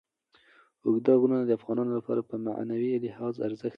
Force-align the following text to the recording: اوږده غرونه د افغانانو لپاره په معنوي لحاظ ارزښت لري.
اوږده 0.85 1.13
غرونه 1.21 1.43
د 1.45 1.51
افغانانو 1.59 1.91
لپاره 1.99 2.21
په 2.29 2.35
معنوي 2.47 2.93
لحاظ 3.05 3.33
ارزښت 3.47 3.63
لري. 3.63 3.69